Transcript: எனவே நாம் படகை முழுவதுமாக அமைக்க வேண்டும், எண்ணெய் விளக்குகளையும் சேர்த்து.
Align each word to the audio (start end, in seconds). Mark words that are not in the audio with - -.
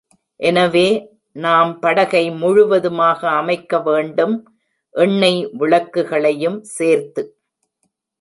எனவே 0.39 0.87
நாம் 1.35 1.79
படகை 1.79 2.31
முழுவதுமாக 2.31 3.29
அமைக்க 3.31 3.79
வேண்டும், 3.79 4.35
எண்ணெய் 4.95 5.41
விளக்குகளையும் 5.59 6.59
சேர்த்து. 6.77 7.23